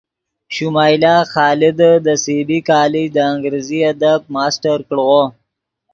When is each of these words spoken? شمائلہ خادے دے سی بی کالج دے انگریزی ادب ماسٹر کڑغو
شمائلہ 0.55 1.15
خادے 1.31 1.69
دے 2.05 2.13
سی 2.23 2.35
بی 2.47 2.59
کالج 2.69 3.05
دے 3.15 3.23
انگریزی 3.31 3.79
ادب 3.91 4.19
ماسٹر 4.33 4.77
کڑغو 4.87 5.21